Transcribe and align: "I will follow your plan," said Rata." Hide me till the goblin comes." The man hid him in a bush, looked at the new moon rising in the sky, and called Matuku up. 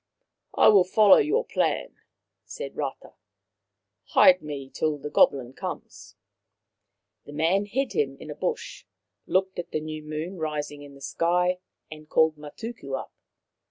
"I 0.55 0.67
will 0.69 0.83
follow 0.83 1.17
your 1.17 1.45
plan," 1.45 1.97
said 2.43 2.75
Rata." 2.75 3.13
Hide 4.15 4.41
me 4.41 4.67
till 4.71 4.97
the 4.97 5.11
goblin 5.11 5.53
comes." 5.53 6.15
The 7.25 7.33
man 7.33 7.65
hid 7.65 7.93
him 7.93 8.17
in 8.19 8.31
a 8.31 8.33
bush, 8.35 8.87
looked 9.27 9.59
at 9.59 9.69
the 9.69 9.79
new 9.79 10.01
moon 10.01 10.39
rising 10.39 10.81
in 10.81 10.95
the 10.95 11.01
sky, 11.01 11.59
and 11.91 12.09
called 12.09 12.35
Matuku 12.35 12.95
up. 12.97 13.13